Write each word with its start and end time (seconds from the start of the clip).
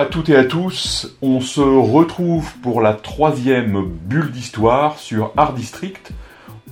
À 0.00 0.06
toutes 0.06 0.30
et 0.30 0.36
à 0.36 0.44
tous, 0.44 1.14
on 1.20 1.42
se 1.42 1.60
retrouve 1.60 2.54
pour 2.62 2.80
la 2.80 2.94
troisième 2.94 3.84
bulle 3.84 4.30
d'histoire 4.30 4.98
sur 4.98 5.34
Art 5.36 5.52
District. 5.52 6.12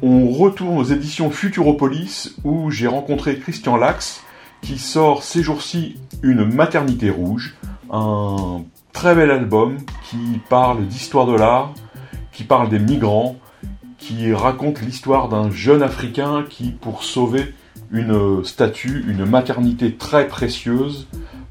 On 0.01 0.31
retourne 0.31 0.79
aux 0.79 0.85
éditions 0.85 1.31
Futuropolis 1.31 2.37
où 2.45 2.71
j'ai 2.71 2.87
rencontré 2.87 3.39
Christian 3.39 3.77
Lax 3.77 4.23
qui 4.63 4.79
sort 4.79 5.23
ces 5.23 5.43
jours-ci 5.43 5.97
une 6.23 6.47
maternité 6.47 7.11
rouge, 7.11 7.55
un 7.91 8.63
très 8.95 9.15
bel 9.15 9.31
album 9.31 9.77
qui 10.09 10.41
parle 10.49 10.87
d'histoire 10.87 11.27
de 11.27 11.35
l'art, 11.35 11.75
qui 12.33 12.45
parle 12.45 12.71
des 12.71 12.79
migrants, 12.79 13.37
qui 13.99 14.33
raconte 14.33 14.81
l'histoire 14.81 15.29
d'un 15.29 15.51
jeune 15.51 15.83
Africain 15.83 16.47
qui, 16.49 16.71
pour 16.71 17.05
sauver 17.05 17.53
une 17.91 18.43
statue, 18.43 19.05
une 19.07 19.27
maternité 19.27 19.97
très 19.97 20.27
précieuse, 20.29 21.09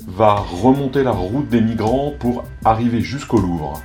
va 0.07 0.35
remonter 0.35 1.03
la 1.03 1.11
route 1.11 1.49
des 1.49 1.59
migrants 1.59 2.13
pour 2.17 2.45
arriver 2.63 3.01
jusqu'au 3.01 3.39
Louvre. 3.39 3.83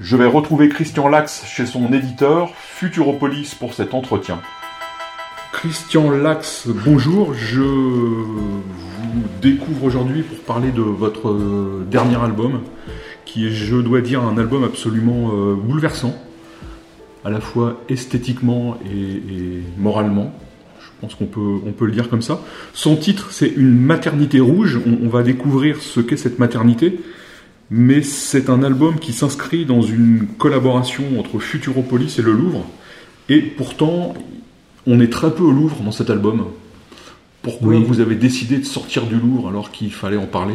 Je 0.00 0.16
vais 0.16 0.26
retrouver 0.26 0.68
Christian 0.68 1.08
Lax 1.08 1.44
chez 1.44 1.66
son 1.66 1.92
éditeur, 1.92 2.50
Futuropolis, 2.54 3.56
pour 3.56 3.74
cet 3.74 3.92
entretien. 3.92 4.40
Christian 5.52 6.10
Lax, 6.10 6.68
bonjour. 6.68 7.34
Je 7.34 7.60
vous 7.60 9.22
découvre 9.40 9.84
aujourd'hui 9.84 10.22
pour 10.22 10.38
parler 10.38 10.70
de 10.70 10.82
votre 10.82 11.84
dernier 11.90 12.22
album, 12.22 12.60
qui 13.24 13.48
est, 13.48 13.50
je 13.50 13.76
dois 13.76 14.00
dire, 14.00 14.22
un 14.22 14.38
album 14.38 14.62
absolument 14.62 15.30
euh, 15.32 15.54
bouleversant, 15.54 16.14
à 17.24 17.30
la 17.30 17.40
fois 17.40 17.80
esthétiquement 17.88 18.78
et, 18.84 19.16
et 19.16 19.62
moralement. 19.76 20.32
Je 21.02 21.08
pense 21.08 21.16
qu'on 21.16 21.26
peut, 21.26 21.58
on 21.66 21.72
peut 21.72 21.86
le 21.86 21.90
dire 21.90 22.08
comme 22.08 22.22
ça. 22.22 22.42
Son 22.74 22.94
titre, 22.94 23.32
c'est 23.32 23.48
Une 23.48 23.76
maternité 23.76 24.38
rouge. 24.38 24.78
On, 24.86 25.04
on 25.06 25.08
va 25.08 25.24
découvrir 25.24 25.82
ce 25.82 25.98
qu'est 25.98 26.16
cette 26.16 26.38
maternité. 26.38 27.00
Mais 27.72 28.02
c'est 28.02 28.48
un 28.48 28.62
album 28.62 29.00
qui 29.00 29.12
s'inscrit 29.12 29.66
dans 29.66 29.82
une 29.82 30.28
collaboration 30.38 31.02
entre 31.18 31.40
Futuropolis 31.40 32.20
et 32.20 32.22
le 32.22 32.30
Louvre. 32.32 32.64
Et 33.28 33.40
pourtant, 33.40 34.14
on 34.86 35.00
est 35.00 35.10
très 35.10 35.34
peu 35.34 35.42
au 35.42 35.50
Louvre 35.50 35.82
dans 35.82 35.90
cet 35.90 36.08
album. 36.08 36.44
Pourquoi 37.42 37.70
Oui. 37.70 37.84
vous 37.84 37.98
avez 37.98 38.14
décidé 38.14 38.58
de 38.58 38.64
sortir 38.64 39.06
du 39.06 39.16
Louvre 39.16 39.48
alors 39.48 39.72
qu'il 39.72 39.92
fallait 39.92 40.16
en 40.16 40.26
parler? 40.26 40.54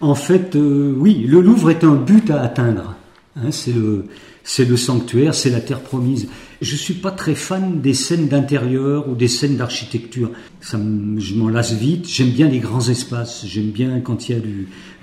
En 0.00 0.14
fait, 0.14 0.54
euh, 0.54 0.92
oui, 0.98 1.24
le 1.26 1.40
Louvre 1.40 1.70
est 1.70 1.82
un 1.82 1.94
but 1.94 2.30
à 2.30 2.42
atteindre. 2.42 2.94
Hein, 3.36 3.50
c'est 3.52 3.72
le, 3.72 4.04
c'est 4.48 4.64
le 4.64 4.78
sanctuaire, 4.78 5.34
c'est 5.34 5.50
la 5.50 5.60
terre 5.60 5.82
promise. 5.82 6.26
Je 6.62 6.74
suis 6.74 6.94
pas 6.94 7.10
très 7.10 7.34
fan 7.34 7.82
des 7.82 7.92
scènes 7.92 8.28
d'intérieur 8.28 9.06
ou 9.06 9.14
des 9.14 9.28
scènes 9.28 9.58
d'architecture. 9.58 10.30
Ça, 10.62 10.78
je 11.18 11.34
m'en 11.34 11.50
lasse 11.50 11.74
vite. 11.74 12.08
J'aime 12.08 12.30
bien 12.30 12.48
les 12.48 12.58
grands 12.58 12.88
espaces. 12.88 13.44
J'aime 13.46 13.70
bien 13.70 14.00
quand 14.00 14.26
il 14.26 14.36
y 14.36 14.38
a 14.38 14.42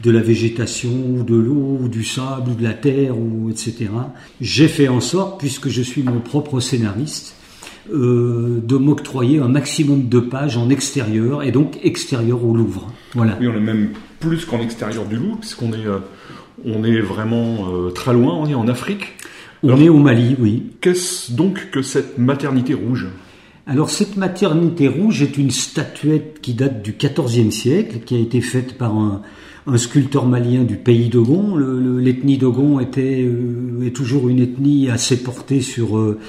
de 0.01 0.11
la 0.11 0.21
végétation 0.21 0.89
ou 0.89 1.21
de 1.21 1.35
l'eau 1.35 1.77
ou 1.79 1.87
du 1.89 2.03
sable 2.03 2.49
ou 2.49 2.55
de 2.55 2.63
la 2.63 2.73
terre 2.73 3.19
ou 3.19 3.51
etc. 3.51 3.91
J'ai 4.41 4.67
fait 4.67 4.87
en 4.87 4.99
sorte, 4.99 5.39
puisque 5.39 5.69
je 5.69 5.83
suis 5.83 6.01
mon 6.01 6.21
propre 6.21 6.59
scénariste, 6.59 7.35
euh, 7.93 8.61
de 8.63 8.77
m'octroyer 8.77 9.37
un 9.37 9.47
maximum 9.47 10.09
de 10.09 10.19
pages 10.19 10.57
en 10.57 10.71
extérieur 10.71 11.43
et 11.43 11.51
donc 11.51 11.77
extérieur 11.83 12.43
au 12.43 12.55
Louvre. 12.55 12.91
Voilà. 13.13 13.37
Oui, 13.39 13.47
on 13.47 13.55
est 13.55 13.59
même 13.59 13.91
plus 14.19 14.43
qu'en 14.45 14.59
extérieur 14.59 15.05
du 15.05 15.17
Louvre, 15.17 15.37
puisqu'on 15.37 15.71
est, 15.71 15.85
euh, 15.85 15.99
on 16.65 16.83
est 16.83 16.99
vraiment 16.99 17.67
euh, 17.69 17.91
très 17.91 18.11
loin, 18.11 18.33
on 18.33 18.47
est 18.47 18.55
en 18.55 18.67
Afrique. 18.67 19.14
On 19.65 19.69
Alors- 19.69 19.81
est 19.81 19.89
au 19.89 19.97
Mali, 19.97 20.35
oui. 20.39 20.63
Qu'est-ce 20.79 21.31
donc 21.31 21.71
que 21.71 21.81
cette 21.81 22.17
maternité 22.19 22.75
rouge? 22.75 23.07
Alors 23.67 23.89
cette 23.89 24.15
maternité 24.15 24.87
rouge 24.87 25.23
est 25.23 25.37
une 25.39 25.49
statuette 25.49 26.37
qui 26.39 26.53
date 26.53 26.83
du 26.83 26.93
XIVe 26.93 27.49
siècle, 27.49 27.97
qui 28.05 28.15
a 28.15 28.19
été 28.19 28.39
faite 28.41 28.77
par 28.77 28.93
un, 28.95 29.23
un 29.65 29.77
sculpteur 29.77 30.27
malien 30.27 30.63
du 30.63 30.75
pays 30.75 31.09
d'Ogon. 31.09 31.55
Le- 31.55 31.79
le- 31.79 31.99
L'ethnie 31.99 32.37
d'Ogon 32.37 32.79
était 32.79 33.23
euh, 33.27 33.83
est 33.83 33.89
toujours 33.95 34.29
une 34.29 34.39
ethnie 34.39 34.91
assez 34.91 35.17
portée 35.17 35.61
sur 35.61 35.97
euh, 35.97 36.19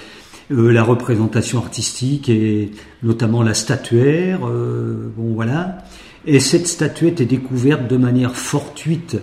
euh, 0.50 0.70
la 0.72 0.82
représentation 0.82 1.58
artistique 1.58 2.30
et 2.30 2.70
notamment 3.02 3.42
la 3.42 3.52
statuaire. 3.52 4.40
bon 4.40 5.34
voilà. 5.34 5.76
Et 6.24 6.40
cette 6.40 6.66
statuette 6.66 7.20
est 7.20 7.26
découverte 7.26 7.86
de 7.86 7.98
manière 7.98 8.34
fortuite 8.34 9.18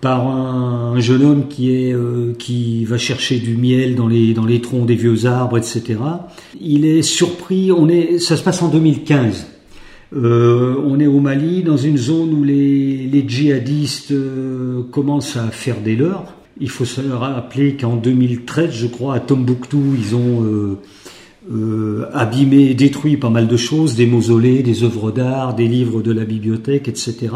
par 0.00 0.28
un, 0.28 0.92
un 0.96 1.00
jeune 1.00 1.22
homme 1.22 1.48
qui 1.48 1.74
est 1.74 1.92
euh, 1.92 2.32
qui 2.38 2.84
va 2.84 2.98
chercher 2.98 3.38
du 3.38 3.56
miel 3.56 3.94
dans 3.94 4.06
les 4.06 4.34
dans 4.34 4.44
les 4.44 4.60
troncs 4.60 4.86
des 4.86 4.94
vieux 4.94 5.26
arbres, 5.26 5.58
etc. 5.58 5.96
Il 6.60 6.84
est 6.84 7.02
surpris. 7.02 7.72
On 7.72 7.88
est, 7.88 8.18
ça 8.18 8.36
se 8.36 8.42
passe 8.42 8.62
en 8.62 8.68
2015. 8.68 9.46
Euh, 10.14 10.76
on 10.86 11.00
est 11.00 11.06
au 11.06 11.20
Mali, 11.20 11.62
dans 11.62 11.76
une 11.76 11.98
zone 11.98 12.32
où 12.32 12.42
les, 12.42 13.06
les 13.06 13.28
djihadistes 13.28 14.12
euh, 14.12 14.82
commencent 14.90 15.36
à 15.36 15.48
faire 15.48 15.80
des 15.80 15.96
leurs. 15.96 16.34
Il 16.60 16.70
faut 16.70 16.86
se 16.86 17.00
rappeler 17.00 17.76
qu'en 17.76 17.96
2013, 17.96 18.70
je 18.72 18.86
crois, 18.86 19.14
à 19.14 19.20
Tombouctou, 19.20 19.94
ils 19.96 20.16
ont 20.16 20.76
abîmé, 22.12 22.74
détruit 22.74 23.16
pas 23.16 23.30
mal 23.30 23.46
de 23.46 23.56
choses, 23.56 23.94
des 23.94 24.06
mausolées, 24.06 24.64
des 24.64 24.82
œuvres 24.82 25.12
d'art, 25.12 25.54
des 25.54 25.68
livres 25.68 26.02
de 26.02 26.10
la 26.10 26.24
bibliothèque, 26.24 26.88
etc. 26.88 27.28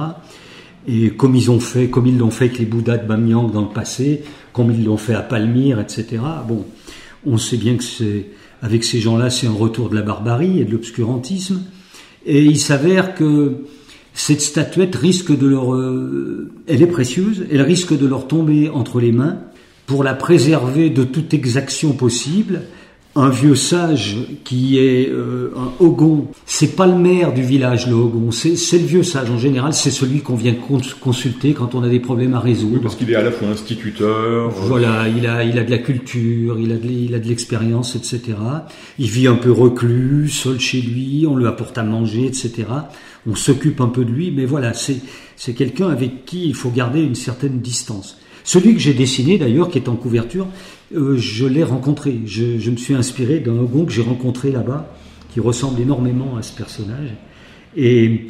Et 0.87 1.11
comme 1.11 1.35
ils 1.37 1.51
ont 1.51 1.61
fait, 1.61 1.89
comme 1.89 2.07
ils 2.07 2.19
l'ont 2.19 2.31
fait 2.31 2.47
avec 2.47 2.59
les 2.59 2.65
Bouddhas 2.65 2.99
de 2.99 3.07
Bamyang 3.07 3.51
dans 3.53 3.63
le 3.63 3.69
passé, 3.69 4.23
comme 4.53 4.73
ils 4.73 4.85
l'ont 4.85 4.97
fait 4.97 5.15
à 5.15 5.23
Palmyre, 5.23 5.81
etc. 5.81 6.23
Bon, 6.49 6.65
on 7.25 7.39
sait 7.39 7.57
bien 7.57 7.77
que 7.77 7.85
c'est, 7.85 8.27
avec 8.63 8.85
ces 8.85 9.01
gens-là, 9.01 9.31
c'est 9.31 9.47
un 9.47 9.53
retour 9.53 9.91
de 9.91 9.95
la 9.95 10.03
barbarie 10.03 10.61
et 10.61 10.65
de 10.65 10.73
l'obscurantisme. 10.73 11.63
Et 12.27 12.45
il 12.45 12.59
s'avère 12.59 13.15
que 13.15 13.65
cette 14.15 14.41
statuette 14.41 14.95
risque 14.95 15.37
de 15.37 15.47
leur, 15.47 15.75
euh, 15.75 16.51
elle 16.67 16.83
est 16.83 16.87
précieuse, 16.87 17.47
elle 17.51 17.63
risque 17.63 17.97
de 17.97 18.07
leur 18.07 18.27
tomber 18.27 18.69
entre 18.69 19.01
les 19.01 19.13
mains 19.13 19.39
pour 19.87 20.05
la 20.05 20.15
préserver 20.15 20.91
de 20.91 21.05
toute 21.05 21.35
exaction 21.35 21.93
possible. 21.93 22.63
Un 23.15 23.29
vieux 23.29 23.55
sage 23.55 24.17
qui 24.43 24.79
est 24.79 25.07
euh, 25.11 25.51
un 25.55 25.85
Ogon, 25.85 26.29
c'est 26.47 26.75
pas 26.77 26.87
le 26.87 26.95
maire 26.95 27.35
du 27.35 27.43
village 27.43 27.87
le 27.87 27.93
Ogon, 27.95 28.31
c'est 28.31 28.55
le 28.79 28.87
vieux 28.87 29.03
sage 29.03 29.29
en 29.31 29.37
général, 29.37 29.75
c'est 29.75 29.91
celui 29.91 30.21
qu'on 30.23 30.35
vient 30.35 30.55
cons- 30.55 30.81
consulter 30.99 31.53
quand 31.53 31.75
on 31.75 31.83
a 31.83 31.91
des 31.91 32.01
problèmes 32.01 32.33
à 32.33 32.41
résoudre. 32.41 32.77
Oui, 32.77 32.81
parce 32.83 32.95
qu'il 32.97 33.11
est 33.11 33.15
à 33.15 33.21
la 33.23 33.31
fois 33.31 33.49
instituteur. 33.49 34.09
euh, 34.17 34.49
Voilà, 34.51 35.09
il 35.15 35.27
a, 35.27 35.45
il 35.45 35.59
a 35.59 35.65
de 35.65 35.71
la 35.71 35.77
culture, 35.77 36.59
il 36.59 36.73
a 36.73 36.77
de, 36.77 36.89
il 36.89 37.15
a 37.15 37.19
de 37.19 37.29
l'expérience, 37.29 37.97
etc. 37.97 38.21
Il 38.99 39.09
vit 39.11 39.27
un 39.27 39.35
peu 39.37 39.53
reclus, 39.53 40.31
seul 40.31 40.59
chez 40.59 40.81
lui, 40.81 41.27
on 41.29 41.37
lui 41.37 41.47
apporte 41.47 41.77
à 41.77 41.83
manger, 41.83 42.25
etc. 42.25 42.51
On 43.31 43.35
s'occupe 43.35 43.83
un 43.83 43.89
peu 43.89 44.07
de 44.07 44.11
lui, 44.11 44.31
mais 44.35 44.47
voilà, 44.47 44.73
c'est, 44.73 44.97
c'est 45.37 45.53
quelqu'un 45.53 45.91
avec 45.91 46.25
qui 46.25 46.47
il 46.47 46.55
faut 46.55 46.71
garder 46.71 47.03
une 47.03 47.15
certaine 47.15 47.61
distance. 47.61 48.17
Celui 48.45 48.75
que 48.75 48.81
j'ai 48.81 48.95
dessiné 48.95 49.39
d'ailleurs, 49.39 49.69
qui 49.69 49.79
est 49.79 49.89
en 49.89 49.97
couverture, 49.97 50.47
euh, 50.95 51.17
je 51.17 51.47
l'ai 51.47 51.63
rencontré. 51.63 52.21
Je, 52.27 52.71
me 52.71 52.77
suis 52.77 52.95
inspiré 52.95 53.41
d'un 53.41 53.59
Ogon 53.59 53.85
que 53.85 53.93
j'ai 53.93 54.03
rencontré 54.03 54.51
là-bas, 54.51 54.95
qui 55.33 55.41
ressemble 55.41 55.81
énormément 55.81 56.37
à 56.37 56.43
ce 56.43 56.53
personnage. 56.53 57.15
Et 57.77 58.27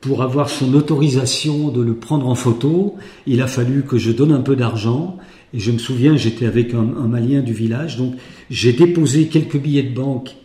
pour 0.00 0.22
avoir 0.22 0.48
son 0.48 0.74
autorisation 0.74 1.68
de 1.68 1.82
le 1.82 1.94
prendre 1.94 2.28
en 2.28 2.34
photo, 2.34 2.96
il 3.26 3.42
a 3.42 3.46
fallu 3.46 3.82
que 3.82 3.98
je 3.98 4.12
donne 4.12 4.32
un 4.32 4.40
peu 4.40 4.56
d'argent. 4.56 5.18
Et 5.52 5.58
je 5.58 5.70
me 5.70 5.78
souviens, 5.78 6.16
j'étais 6.16 6.46
avec 6.46 6.74
un, 6.74 6.94
un 6.96 7.08
Malien 7.08 7.40
du 7.40 7.52
village, 7.52 7.96
donc 7.96 8.14
j'ai 8.50 8.72
déposé 8.72 9.26
quelques 9.28 9.58
billets 9.58 9.82
de 9.82 9.94
banque 9.94 10.36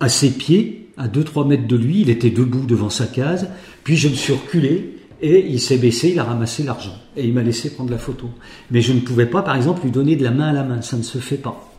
à 0.00 0.08
ses 0.08 0.30
pieds, 0.30 0.88
à 0.96 1.08
2-3 1.08 1.46
mètres 1.46 1.66
de 1.66 1.76
lui. 1.76 2.00
Il 2.00 2.10
était 2.10 2.30
debout 2.30 2.66
devant 2.66 2.90
sa 2.90 3.06
case. 3.06 3.48
Puis 3.84 3.96
je 3.96 4.08
me 4.08 4.14
suis 4.14 4.32
reculé 4.32 4.96
et 5.22 5.46
il 5.48 5.60
s'est 5.60 5.78
baissé, 5.78 6.10
il 6.10 6.18
a 6.18 6.24
ramassé 6.24 6.64
l'argent. 6.64 6.96
Et 7.16 7.24
il 7.24 7.32
m'a 7.32 7.42
laissé 7.42 7.70
prendre 7.70 7.90
la 7.90 7.98
photo. 7.98 8.28
Mais 8.70 8.80
je 8.80 8.92
ne 8.92 9.00
pouvais 9.00 9.26
pas, 9.26 9.42
par 9.42 9.54
exemple, 9.54 9.84
lui 9.84 9.92
donner 9.92 10.16
de 10.16 10.24
la 10.24 10.32
main 10.32 10.48
à 10.48 10.52
la 10.52 10.64
main. 10.64 10.82
Ça 10.82 10.96
ne 10.96 11.02
se 11.02 11.18
fait 11.18 11.36
pas. 11.36 11.72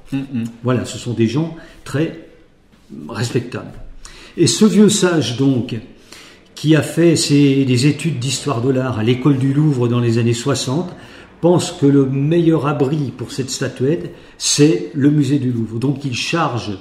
Voilà, 0.63 0.85
ce 0.85 0.97
sont 0.97 1.13
des 1.13 1.27
gens 1.27 1.55
très 1.83 2.27
respectables. 3.09 3.73
Et 4.37 4.47
ce 4.47 4.65
vieux 4.65 4.89
sage, 4.89 5.37
donc, 5.37 5.75
qui 6.55 6.75
a 6.75 6.81
fait 6.81 7.15
ses, 7.15 7.65
des 7.65 7.87
études 7.87 8.19
d'histoire 8.19 8.61
de 8.61 8.69
l'art 8.69 8.99
à 8.99 9.03
l'école 9.03 9.37
du 9.37 9.53
Louvre 9.53 9.87
dans 9.87 9.99
les 9.99 10.17
années 10.19 10.33
60, 10.33 10.89
pense 11.41 11.73
que 11.73 11.85
le 11.85 12.05
meilleur 12.05 12.67
abri 12.67 13.11
pour 13.17 13.33
cette 13.33 13.49
statuette, 13.49 14.15
c'est 14.37 14.91
le 14.93 15.09
musée 15.09 15.39
du 15.39 15.51
Louvre. 15.51 15.77
Donc 15.77 16.05
il 16.05 16.15
charge 16.15 16.77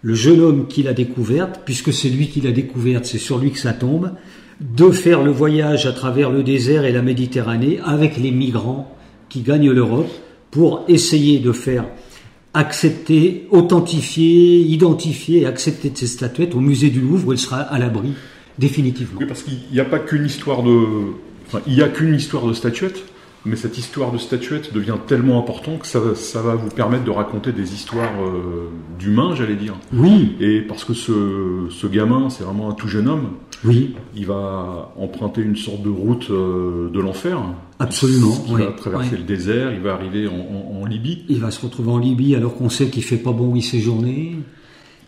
le 0.00 0.14
jeune 0.14 0.40
homme 0.40 0.68
qui 0.68 0.82
l'a 0.82 0.94
découverte, 0.94 1.60
puisque 1.66 1.92
c'est 1.92 2.08
lui 2.08 2.28
qui 2.28 2.40
l'a 2.40 2.52
découverte, 2.52 3.04
c'est 3.04 3.18
sur 3.18 3.36
lui 3.36 3.50
que 3.50 3.58
ça 3.58 3.74
tombe, 3.74 4.12
de 4.60 4.90
faire 4.90 5.22
le 5.22 5.30
voyage 5.30 5.86
à 5.86 5.92
travers 5.92 6.30
le 6.30 6.42
désert 6.42 6.84
et 6.84 6.92
la 6.92 7.02
Méditerranée 7.02 7.80
avec 7.84 8.16
les 8.16 8.30
migrants 8.30 8.94
qui 9.28 9.40
gagnent 9.40 9.70
l'Europe 9.70 10.10
pour 10.50 10.84
essayer 10.88 11.38
de 11.38 11.52
faire 11.52 11.84
accepter, 12.52 13.46
authentifier, 13.50 14.60
identifier 14.60 15.42
et 15.42 15.46
accepter 15.46 15.90
ces 15.94 16.06
statuettes 16.06 16.54
au 16.54 16.60
musée 16.60 16.90
du 16.90 17.00
Louvre 17.00 17.28
où 17.28 17.32
elle 17.32 17.38
sera 17.38 17.60
à 17.60 17.78
l'abri 17.78 18.12
définitivement. 18.58 19.20
Oui, 19.20 19.26
parce 19.26 19.42
qu'il 19.42 19.58
n'y 19.72 19.80
a 19.80 19.84
pas 19.84 19.98
qu'une 19.98 20.26
histoire 20.26 20.62
de. 20.62 20.84
Enfin, 21.46 21.60
il 21.66 21.74
y 21.74 21.82
a 21.82 21.88
qu'une 21.88 22.14
histoire 22.14 22.46
de 22.46 22.52
statuettes, 22.52 23.02
mais 23.46 23.56
cette 23.56 23.78
histoire 23.78 24.12
de 24.12 24.18
statuettes 24.18 24.72
devient 24.74 24.96
tellement 25.06 25.38
importante 25.38 25.80
que 25.80 25.86
ça, 25.86 26.00
ça 26.14 26.42
va 26.42 26.54
vous 26.56 26.68
permettre 26.68 27.04
de 27.04 27.10
raconter 27.10 27.52
des 27.52 27.72
histoires 27.74 28.12
euh, 28.22 28.68
d'humains, 28.98 29.34
j'allais 29.34 29.56
dire. 29.56 29.74
Oui. 29.94 30.36
Et 30.40 30.60
parce 30.60 30.84
que 30.84 30.92
ce, 30.94 31.66
ce 31.70 31.86
gamin, 31.86 32.28
c'est 32.30 32.44
vraiment 32.44 32.68
un 32.70 32.74
tout 32.74 32.88
jeune 32.88 33.08
homme. 33.08 33.30
Oui. 33.64 33.94
Il 34.16 34.26
va 34.26 34.92
emprunter 34.98 35.42
une 35.42 35.56
sorte 35.56 35.82
de 35.82 35.88
route 35.88 36.28
euh, 36.30 36.90
de 36.90 37.00
l'enfer. 37.00 37.38
Absolument. 37.78 38.34
Il 38.48 38.54
oui. 38.54 38.62
va 38.62 38.72
traverser 38.72 39.10
Oui. 39.12 39.18
le 39.18 39.24
désert, 39.24 39.72
il 39.72 39.80
va 39.80 39.94
arriver 39.94 40.28
en, 40.28 40.32
en- 40.34 40.82
en 40.82 40.86
Libye. 40.86 41.24
Il 41.28 41.40
va 41.40 41.50
se 41.50 41.60
retrouver 41.64 41.90
en 41.90 41.98
Libye 41.98 42.34
alors 42.34 42.54
qu'on 42.56 42.68
sait 42.68 42.86
qu'il 42.88 43.02
fait 43.04 43.16
pas 43.16 43.32
bon 43.32 43.54
y 43.54 43.62
séjourner. 43.62 44.36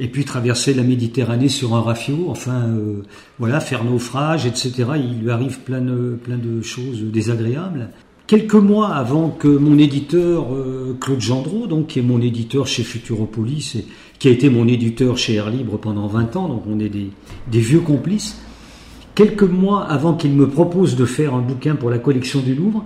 Et 0.01 0.09
puis 0.09 0.25
traverser 0.25 0.73
la 0.75 0.83
Méditerranée 0.83 1.49
sur 1.51 1.75
un 1.75 1.81
rafio, 1.81 2.27
enfin 2.29 2.63
euh, 2.63 3.03
voilà, 3.39 3.61
faire 3.61 3.85
naufrage, 3.85 4.47
etc. 4.47 4.73
Il 4.97 5.21
lui 5.23 5.31
arrive 5.31 5.61
plein 5.61 5.81
de, 5.83 6.19
plein 6.25 6.39
de 6.39 6.61
choses 6.63 7.03
désagréables. 7.03 7.91
Quelques 8.27 8.55
mois 8.55 8.89
avant 8.89 9.31
que 9.31 9.49
mon 9.49 9.79
éditeur 9.79 10.55
euh, 10.55 10.97
Claude 11.01 11.21
Gendreau, 11.21 11.67
donc 11.67 11.89
qui 11.89 11.99
est 11.99 12.03
mon 12.03 12.21
éditeur 12.21 12.67
chez 12.67 12.83
Futuropolis 12.83 13.77
et 13.77 13.85
qui 14.19 14.29
a 14.29 14.31
été 14.31 14.49
mon 14.49 14.69
éditeur 14.69 15.19
chez 15.19 15.35
Air 15.35 15.51
Libre 15.51 15.77
pendant 15.79 16.07
20 16.07 16.37
ans, 16.37 16.49
donc 16.49 16.63
on 16.69 16.79
est 16.79 16.89
des, 16.89 17.09
des 17.51 17.61
vieux 17.61 17.81
complices, 17.81 18.41
quelques 19.15 19.43
mois 19.43 19.85
avant 19.85 20.15
qu'il 20.15 20.33
me 20.33 20.49
propose 20.49 20.97
de 20.97 21.05
faire 21.05 21.35
un 21.35 21.43
bouquin 21.43 21.75
pour 21.75 21.91
la 21.91 21.99
collection 21.99 22.41
du 22.41 22.55
Louvre, 22.55 22.85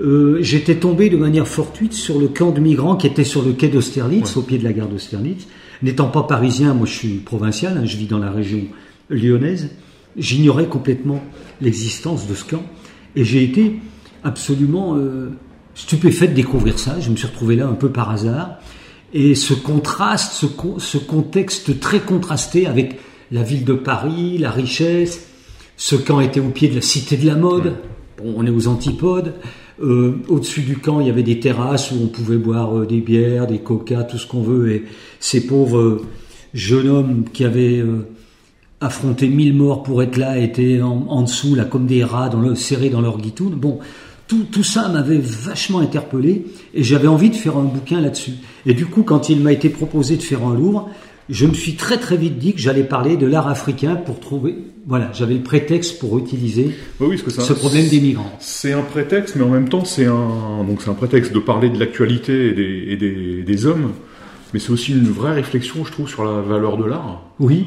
euh, 0.00 0.38
j'étais 0.40 0.76
tombé 0.76 1.10
de 1.10 1.16
manière 1.16 1.46
fortuite 1.46 1.92
sur 1.92 2.18
le 2.18 2.28
camp 2.28 2.52
de 2.52 2.60
migrants 2.60 2.96
qui 2.96 3.06
était 3.06 3.24
sur 3.24 3.42
le 3.42 3.52
quai 3.52 3.68
d'Austerlitz, 3.68 4.36
au 4.36 4.42
pied 4.42 4.58
de 4.58 4.64
la 4.64 4.72
gare 4.72 4.88
d'Austerlitz. 4.88 5.46
N'étant 5.82 6.08
pas 6.08 6.22
parisien, 6.22 6.74
moi 6.74 6.86
je 6.86 6.92
suis 6.92 7.14
provincial, 7.18 7.76
hein, 7.76 7.84
je 7.84 7.96
vis 7.96 8.06
dans 8.06 8.18
la 8.18 8.30
région 8.30 8.62
lyonnaise, 9.10 9.70
j'ignorais 10.16 10.66
complètement 10.66 11.22
l'existence 11.60 12.28
de 12.28 12.34
ce 12.34 12.44
camp 12.44 12.62
et 13.16 13.24
j'ai 13.24 13.42
été 13.42 13.80
absolument 14.24 14.96
euh, 14.96 15.30
stupéfait 15.74 16.28
de 16.28 16.34
découvrir 16.34 16.78
ça. 16.78 17.00
Je 17.00 17.10
me 17.10 17.16
suis 17.16 17.26
retrouvé 17.26 17.56
là 17.56 17.66
un 17.66 17.74
peu 17.74 17.90
par 17.90 18.10
hasard 18.10 18.58
et 19.14 19.34
ce 19.34 19.54
contraste, 19.54 20.32
ce, 20.34 20.46
co- 20.46 20.78
ce 20.78 20.98
contexte 20.98 21.80
très 21.80 22.00
contrasté 22.00 22.66
avec 22.66 22.98
la 23.30 23.42
ville 23.42 23.64
de 23.64 23.74
Paris, 23.74 24.38
la 24.38 24.50
richesse, 24.50 25.26
ce 25.76 25.96
camp 25.96 26.20
était 26.20 26.40
au 26.40 26.48
pied 26.48 26.68
de 26.68 26.74
la 26.74 26.80
cité 26.82 27.16
de 27.16 27.26
la 27.26 27.36
mode. 27.36 27.74
Bon, 28.18 28.34
on 28.36 28.44
est 28.46 28.50
aux 28.50 28.68
antipodes. 28.68 29.34
Euh, 29.80 30.16
Au-dessus 30.28 30.62
du 30.62 30.76
camp, 30.76 31.00
il 31.00 31.06
y 31.06 31.10
avait 31.10 31.22
des 31.22 31.38
terrasses 31.38 31.92
où 31.92 31.96
on 32.02 32.08
pouvait 32.08 32.36
boire 32.36 32.76
euh, 32.76 32.86
des 32.86 33.00
bières, 33.00 33.46
des 33.46 33.60
coca, 33.60 34.02
tout 34.02 34.18
ce 34.18 34.26
qu'on 34.26 34.42
veut. 34.42 34.72
Et 34.72 34.84
ces 35.20 35.46
pauvres 35.46 35.78
euh, 35.78 36.02
jeunes 36.52 36.88
hommes 36.88 37.24
qui 37.32 37.44
avaient 37.44 37.84
affronté 38.80 39.28
mille 39.28 39.54
morts 39.54 39.82
pour 39.82 40.02
être 40.02 40.16
là 40.16 40.38
étaient 40.38 40.82
en, 40.82 41.06
en 41.08 41.22
dessous, 41.22 41.54
là, 41.54 41.64
comme 41.64 41.86
des 41.86 42.02
rats, 42.04 42.28
dans 42.28 42.40
le, 42.40 42.54
serrés 42.54 42.90
dans 42.90 43.00
leur 43.00 43.18
guitoune. 43.18 43.54
Bon, 43.54 43.78
tout, 44.28 44.44
tout 44.50 44.62
ça 44.62 44.88
m'avait 44.88 45.18
vachement 45.18 45.80
interpellé 45.80 46.44
et 46.74 46.82
j'avais 46.84 47.08
envie 47.08 47.30
de 47.30 47.34
faire 47.34 47.56
un 47.56 47.64
bouquin 47.64 48.00
là-dessus. 48.00 48.32
Et 48.66 48.74
du 48.74 48.86
coup, 48.86 49.02
quand 49.02 49.28
il 49.28 49.40
m'a 49.40 49.52
été 49.52 49.70
proposé 49.70 50.16
de 50.16 50.22
faire 50.22 50.44
un 50.46 50.54
Louvre, 50.54 50.90
je 51.28 51.46
me 51.46 51.54
suis 51.54 51.74
très 51.74 51.98
très 51.98 52.16
vite 52.16 52.38
dit 52.38 52.54
que 52.54 52.60
j'allais 52.60 52.84
parler 52.84 53.16
de 53.16 53.26
l'art 53.26 53.48
africain 53.48 53.96
pour 53.96 54.20
trouver, 54.20 54.56
voilà, 54.86 55.10
j'avais 55.12 55.34
le 55.34 55.42
prétexte 55.42 55.98
pour 55.98 56.18
utiliser 56.18 56.70
oui, 57.00 57.20
que 57.20 57.30
ce 57.30 57.52
problème 57.52 57.88
des 57.88 58.00
migrants. 58.00 58.32
C'est 58.38 58.72
un 58.72 58.82
prétexte, 58.82 59.36
mais 59.36 59.42
en 59.42 59.50
même 59.50 59.68
temps, 59.68 59.84
c'est 59.84 60.06
un, 60.06 60.64
donc 60.66 60.80
c'est 60.82 60.90
un 60.90 60.94
prétexte 60.94 61.32
de 61.32 61.38
parler 61.38 61.68
de 61.68 61.78
l'actualité 61.78 62.48
et, 62.48 62.52
des, 62.52 62.84
et 62.88 62.96
des, 62.96 63.42
des 63.42 63.66
hommes, 63.66 63.92
mais 64.54 64.60
c'est 64.60 64.70
aussi 64.70 64.92
une 64.92 65.10
vraie 65.10 65.34
réflexion, 65.34 65.84
je 65.84 65.92
trouve, 65.92 66.08
sur 66.08 66.24
la 66.24 66.40
valeur 66.40 66.76
de 66.78 66.84
l'art. 66.84 67.22
Oui, 67.40 67.66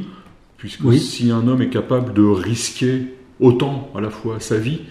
Puisque 0.57 0.83
Oui. 0.83 0.99
si 0.99 1.31
un 1.31 1.47
homme 1.47 1.63
est 1.63 1.69
capable 1.69 2.13
de 2.13 2.23
risquer 2.23 3.01
autant 3.39 3.89
à 3.95 4.01
la 4.01 4.11
fois 4.11 4.39
sa 4.39 4.57
vie 4.57 4.81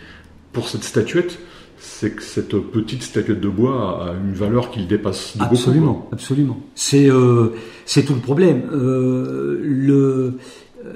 pour 0.52 0.68
cette 0.68 0.82
statuette, 0.82 1.38
c'est 1.80 2.14
que 2.14 2.22
cette 2.22 2.54
petite 2.56 3.02
statuette 3.02 3.40
de 3.40 3.48
bois 3.48 4.10
a 4.10 4.12
une 4.12 4.34
valeur 4.34 4.70
qui 4.70 4.80
le 4.80 4.86
dépasse 4.86 5.36
de 5.36 5.42
absolument, 5.42 5.92
beaucoup. 5.94 6.08
absolument. 6.12 6.60
C'est 6.74 7.10
euh, 7.10 7.54
c'est 7.86 8.04
tout 8.04 8.14
le 8.14 8.20
problème. 8.20 8.64
Euh, 8.70 9.58
le 9.62 10.34
euh, 10.84 10.92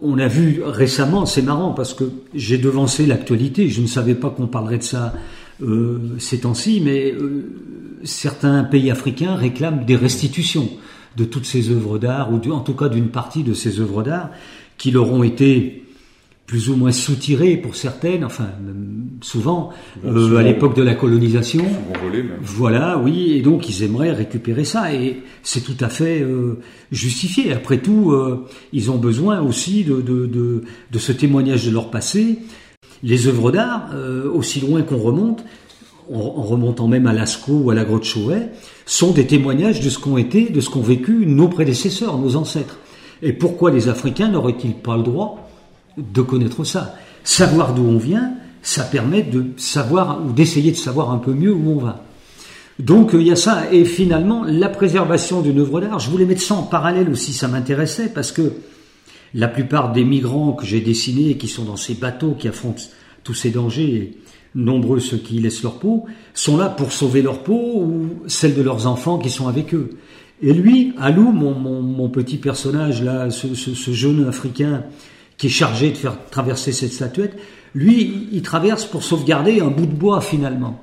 on 0.00 0.16
a 0.18 0.28
vu 0.28 0.62
récemment, 0.64 1.26
c'est 1.26 1.42
marrant 1.42 1.72
parce 1.72 1.92
que 1.92 2.04
j'ai 2.34 2.56
devancé 2.56 3.04
l'actualité. 3.04 3.68
Je 3.68 3.80
ne 3.80 3.88
savais 3.88 4.14
pas 4.14 4.30
qu'on 4.30 4.46
parlerait 4.46 4.78
de 4.78 4.84
ça 4.84 5.12
ces 6.20 6.38
temps-ci, 6.38 6.80
mais 6.84 7.16
certains 8.04 8.62
pays 8.62 8.92
africains 8.92 9.34
réclament 9.34 9.84
des 9.84 9.96
restitutions 9.96 10.70
de 11.16 11.24
toutes 11.24 11.46
ces 11.46 11.70
œuvres 11.70 11.98
d'art, 11.98 12.32
ou 12.32 12.36
en 12.52 12.60
tout 12.60 12.74
cas 12.74 12.88
d'une 12.88 13.08
partie 13.08 13.42
de 13.42 13.54
ces 13.54 13.80
œuvres 13.80 14.04
d'art, 14.04 14.30
qui 14.76 14.92
leur 14.92 15.12
ont 15.12 15.24
été 15.24 15.82
plus 16.48 16.70
ou 16.70 16.76
moins 16.76 16.92
soutirées 16.92 17.56
pour 17.58 17.76
certaines, 17.76 18.24
enfin 18.24 18.48
même 18.66 19.18
souvent, 19.20 19.68
euh, 20.04 20.14
souvent- 20.14 20.36
à 20.38 20.42
l'époque 20.42 20.74
de 20.74 20.82
la 20.82 20.94
colonisation. 20.94 21.62
Volé, 22.02 22.22
même. 22.22 22.38
Voilà, 22.40 22.98
oui, 22.98 23.32
et 23.34 23.42
donc 23.42 23.68
ils 23.68 23.82
aimeraient 23.84 24.12
récupérer 24.12 24.64
ça, 24.64 24.92
et 24.94 25.18
c'est 25.42 25.60
tout 25.62 25.76
à 25.84 25.88
fait 25.90 26.20
euh, 26.22 26.58
justifié. 26.90 27.52
Après 27.52 27.78
tout, 27.78 28.12
euh, 28.12 28.46
ils 28.72 28.90
ont 28.90 28.96
besoin 28.96 29.40
aussi 29.42 29.84
de, 29.84 30.00
de, 30.00 30.24
de, 30.26 30.62
de 30.90 30.98
ce 30.98 31.12
témoignage 31.12 31.66
de 31.66 31.70
leur 31.70 31.90
passé. 31.90 32.38
Les 33.02 33.28
œuvres 33.28 33.52
d'art, 33.52 33.90
euh, 33.94 34.28
aussi 34.32 34.60
loin 34.60 34.80
qu'on 34.82 34.96
remonte, 34.98 35.44
en, 36.10 36.18
en 36.18 36.42
remontant 36.42 36.88
même 36.88 37.06
à 37.06 37.12
Lascaux 37.12 37.60
ou 37.64 37.70
à 37.70 37.74
la 37.74 37.84
grotte 37.84 38.04
Chauvet, 38.04 38.48
sont 38.86 39.12
des 39.12 39.26
témoignages 39.26 39.80
de 39.80 39.90
ce 39.90 39.98
qu'ont 39.98 40.16
été, 40.16 40.48
de 40.48 40.60
ce 40.62 40.70
qu'ont 40.70 40.80
vécu 40.80 41.26
nos 41.26 41.48
prédécesseurs, 41.48 42.16
nos 42.18 42.36
ancêtres. 42.36 42.78
Et 43.20 43.34
pourquoi 43.34 43.70
les 43.70 43.88
Africains 43.90 44.28
n'auraient-ils 44.28 44.72
pas 44.74 44.96
le 44.96 45.02
droit 45.02 45.44
de 45.98 46.22
connaître 46.22 46.64
ça 46.64 46.94
Savoir 47.24 47.74
d'où 47.74 47.82
on 47.82 47.98
vient, 47.98 48.32
ça 48.62 48.84
permet 48.84 49.22
de 49.22 49.46
savoir 49.56 50.24
ou 50.24 50.32
d'essayer 50.32 50.70
de 50.70 50.76
savoir 50.76 51.10
un 51.10 51.18
peu 51.18 51.32
mieux 51.32 51.52
où 51.52 51.70
on 51.70 51.78
va. 51.78 52.04
Donc 52.78 53.14
euh, 53.14 53.20
il 53.20 53.26
y 53.26 53.32
a 53.32 53.36
ça, 53.36 53.72
et 53.72 53.84
finalement 53.84 54.44
la 54.44 54.68
préservation 54.68 55.40
d'une 55.42 55.58
œuvre 55.58 55.80
d'art, 55.80 55.98
je 55.98 56.10
voulais 56.10 56.24
mettre 56.24 56.42
ça 56.42 56.54
en 56.54 56.62
parallèle 56.62 57.10
aussi, 57.10 57.32
ça 57.32 57.48
m'intéressait, 57.48 58.08
parce 58.08 58.32
que 58.32 58.52
la 59.34 59.48
plupart 59.48 59.92
des 59.92 60.04
migrants 60.04 60.52
que 60.52 60.64
j'ai 60.64 60.80
dessinés 60.80 61.30
et 61.30 61.36
qui 61.36 61.48
sont 61.48 61.64
dans 61.64 61.76
ces 61.76 61.94
bateaux 61.94 62.34
qui 62.38 62.48
affrontent 62.48 62.82
tous 63.24 63.34
ces 63.34 63.50
dangers, 63.50 63.94
et 63.94 64.18
nombreux 64.54 65.00
ceux 65.00 65.18
qui 65.18 65.40
laissent 65.40 65.62
leur 65.62 65.78
peau, 65.78 66.06
sont 66.34 66.56
là 66.56 66.68
pour 66.68 66.92
sauver 66.92 67.20
leur 67.20 67.42
peau 67.42 67.82
ou 67.82 68.08
celle 68.26 68.54
de 68.54 68.62
leurs 68.62 68.86
enfants 68.86 69.18
qui 69.18 69.28
sont 69.28 69.48
avec 69.48 69.74
eux. 69.74 69.90
Et 70.40 70.52
lui, 70.52 70.92
Alou, 70.98 71.32
mon, 71.32 71.52
mon, 71.52 72.08
petit 72.08 72.36
personnage 72.36 73.02
là, 73.02 73.28
ce, 73.30 73.54
ce 73.54 73.90
jeune 73.90 74.26
africain 74.26 74.84
qui 75.38 75.46
est 75.46 75.50
chargé 75.50 75.90
de 75.90 75.96
faire 75.96 76.16
traverser 76.30 76.72
cette 76.72 76.92
statuette, 76.92 77.38
lui, 77.74 78.28
il 78.32 78.42
traverse 78.42 78.84
pour 78.84 79.02
sauvegarder 79.02 79.60
un 79.60 79.68
bout 79.68 79.86
de 79.86 79.94
bois 79.94 80.20
finalement. 80.20 80.80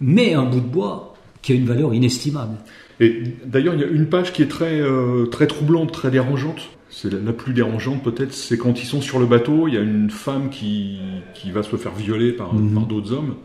Mais 0.00 0.34
un 0.34 0.44
bout 0.44 0.60
de 0.60 0.66
bois 0.66 1.14
qui 1.42 1.52
a 1.52 1.54
une 1.54 1.66
valeur 1.66 1.92
inestimable. 1.92 2.56
Et 3.00 3.22
d'ailleurs, 3.44 3.74
il 3.74 3.80
y 3.80 3.84
a 3.84 3.88
une 3.88 4.06
page 4.06 4.32
qui 4.32 4.42
est 4.42 4.48
très, 4.48 4.80
euh, 4.80 5.26
très 5.26 5.46
troublante, 5.46 5.92
très 5.92 6.10
dérangeante. 6.10 6.70
C'est 6.88 7.12
la, 7.12 7.18
la 7.18 7.32
plus 7.32 7.54
dérangeante 7.54 8.02
peut-être, 8.02 8.34
c'est 8.34 8.58
quand 8.58 8.82
ils 8.82 8.86
sont 8.86 9.00
sur 9.00 9.18
le 9.18 9.24
bateau, 9.24 9.66
il 9.66 9.74
y 9.74 9.78
a 9.78 9.80
une 9.80 10.10
femme 10.10 10.50
qui, 10.50 10.98
qui 11.32 11.50
va 11.50 11.62
se 11.62 11.74
faire 11.76 11.94
violer 11.94 12.32
par, 12.32 12.50
par 12.50 12.86
d'autres 12.86 13.12
hommes. 13.12 13.36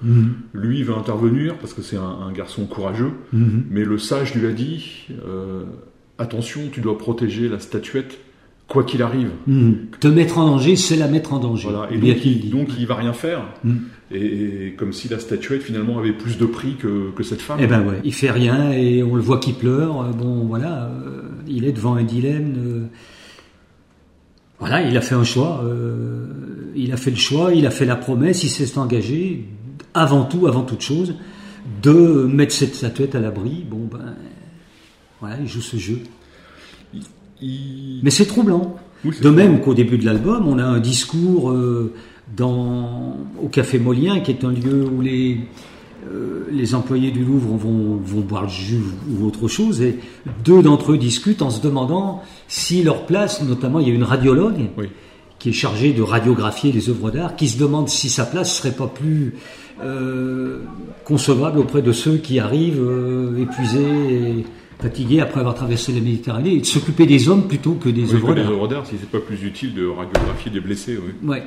Lui 0.54 0.80
il 0.80 0.86
va 0.86 0.96
intervenir 0.96 1.58
parce 1.58 1.74
que 1.74 1.82
c'est 1.82 1.96
un, 1.96 2.02
un 2.28 2.32
garçon 2.34 2.66
courageux, 2.66 3.14
mais 3.32 3.86
le 3.86 3.98
sage 3.98 4.36
lui 4.36 4.48
a 4.48 4.52
dit 4.52 5.08
euh, 5.26 5.64
attention, 6.18 6.64
tu 6.74 6.82
dois 6.82 6.98
protéger 6.98 7.48
la 7.48 7.60
statuette 7.60 8.20
quoi 8.68 8.84
qu'il 8.84 9.02
arrive. 9.02 9.30
Te 10.00 10.08
mettre 10.08 10.38
en 10.40 10.46
danger, 10.46 10.76
c'est 10.76 10.98
la 10.98 11.08
mettre 11.08 11.34
en 11.34 11.40
danger. 11.40 11.70
Voilà. 11.70 11.92
Et 11.92 11.98
donc, 11.98 12.26
il, 12.26 12.40
dit. 12.42 12.50
donc 12.50 12.70
il 12.78 12.86
va 12.86 12.96
rien 12.96 13.14
faire. 13.14 13.44
Mm. 13.64 13.76
Et, 14.12 14.68
et 14.68 14.74
comme 14.78 14.94
si 14.94 15.08
la 15.10 15.20
statuette 15.20 15.62
finalement 15.64 15.98
avait 16.00 16.14
plus 16.14 16.38
de 16.38 16.46
prix 16.46 16.76
que, 16.76 17.12
que 17.12 17.24
cette 17.24 17.42
femme. 17.42 17.58
Eh 17.62 17.68
ben 17.68 17.86
ouais, 17.88 18.00
il 18.04 18.14
fait 18.14 18.32
rien 18.32 18.72
et 18.72 19.04
on 19.04 19.16
le 19.16 19.22
voit 19.22 19.40
qui 19.40 19.54
pleure. 19.54 20.02
Euh, 20.02 20.12
Bon, 20.12 20.46
voilà, 20.46 20.86
euh, 20.86 21.22
il 21.48 21.66
est 21.66 21.72
devant 21.74 21.96
un 21.96 22.04
dilemme. 22.04 22.54
euh, 22.58 22.86
Voilà, 24.60 24.82
il 24.82 24.96
a 24.98 25.02
fait 25.02 25.16
un 25.16 25.24
choix. 25.24 25.62
euh, 25.66 26.26
il 26.76 26.92
a 26.94 26.98
fait 26.98 27.10
le 27.12 27.18
choix, 27.18 27.54
il 27.54 27.66
a 27.66 27.72
fait 27.72 27.86
la 27.86 27.96
promesse, 27.96 28.44
il 28.44 28.50
s'est 28.50 28.78
engagé, 28.78 29.46
avant 29.94 30.24
tout, 30.26 30.46
avant 30.48 30.62
toute 30.64 30.82
chose, 30.82 31.16
de 31.82 32.26
mettre 32.32 32.54
cette 32.54 32.76
statuette 32.76 33.16
à 33.16 33.20
l'abri. 33.20 33.66
Bon, 33.70 33.90
ben, 33.92 34.14
voilà, 35.20 35.38
il 35.42 35.48
joue 35.48 35.62
ce 35.62 35.78
jeu. 35.78 36.00
Il- 37.42 38.00
Mais 38.04 38.10
c'est 38.10 38.26
troublant. 38.26 38.76
Oui, 39.06 39.12
De 39.22 39.30
même 39.30 39.62
qu'au 39.62 39.74
début 39.74 39.98
de 39.98 40.06
l'album, 40.06 40.48
on 40.48 40.58
a 40.58 40.64
un 40.64 40.80
discours 40.80 41.52
euh, 41.52 41.94
dans, 42.36 43.16
au 43.42 43.48
Café 43.48 43.78
Molien, 43.80 44.20
qui 44.22 44.32
est 44.32 44.44
un 44.44 44.52
lieu 44.52 44.86
où 44.92 45.02
les, 45.02 45.38
euh, 46.12 46.46
les 46.52 46.74
employés 46.74 47.12
du 47.12 47.24
Louvre 47.24 47.56
vont, 47.58 47.96
vont 48.04 48.22
boire 48.22 48.44
le 48.44 48.50
jus 48.50 48.82
ou 49.12 49.26
autre 49.26 49.48
chose, 49.48 49.82
et 49.82 50.00
deux 50.44 50.64
d'entre 50.64 50.94
eux 50.94 50.98
discutent 50.98 51.44
en 51.44 51.52
se 51.52 51.62
demandant 51.62 52.24
si 52.48 52.82
leur 52.84 53.06
place, 53.06 53.44
notamment 53.44 53.80
il 53.80 53.88
y 53.88 53.92
a 53.92 53.94
une 53.94 54.04
radiologue 54.04 54.70
Oui. 54.78 54.88
qui 55.38 55.50
est 55.50 55.54
chargé 55.54 55.94
de 55.94 56.02
radiographier 56.02 56.72
les 56.72 56.90
œuvres 56.90 57.12
d'art, 57.12 57.36
qui 57.36 57.48
se 57.48 57.60
demande 57.60 57.90
si 57.90 58.10
sa 58.10 58.26
place 58.26 58.56
serait 58.58 58.72
pas 58.76 58.88
plus 58.88 59.36
euh, 59.84 60.62
concevable 61.06 61.60
auprès 61.60 61.84
de 61.84 61.92
ceux 61.92 62.18
qui 62.18 62.40
arrivent 62.40 62.82
euh, 62.82 63.38
épuisés 63.44 64.40
et 64.40 64.46
fatigués 64.80 65.22
après 65.22 65.40
avoir 65.40 65.56
traversé 65.56 65.92
la 65.92 66.02
Méditerranée, 66.02 66.54
et 66.54 66.60
de 66.62 66.66
s'occuper 66.66 67.06
des 67.06 67.30
hommes 67.30 67.48
plutôt 67.48 67.74
que 67.74 67.90
des 67.90 68.04
Oui, 68.06 68.16
œuvres 68.16 68.28
que 68.30 68.34
des 68.34 68.42
d'art. 68.44 68.52
œuvres 68.52 68.68
d'art, 68.68 68.86
si 68.86 68.96
c'est 69.00 69.10
pas 69.10 69.20
plus 69.20 69.44
utile 69.44 69.74
de 69.74 69.88
radiographier 69.88 70.52
des 70.52 70.60
blessés, 70.60 70.98
oui. 70.98 71.28
Ouais. 71.28 71.44